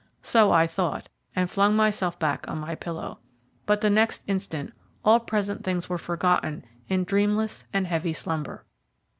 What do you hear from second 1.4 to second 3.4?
flung myself back on my pillow.